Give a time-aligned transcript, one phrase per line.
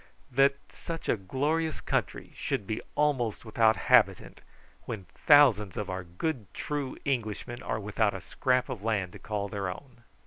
[0.31, 4.41] "That such a glorious country should be almost without inhabitant,
[4.85, 9.47] when thousands of our good true Englishmen are without a scrap of land to call
[9.47, 10.01] their own."